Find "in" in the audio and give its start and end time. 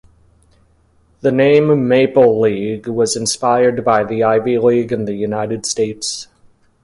4.91-5.05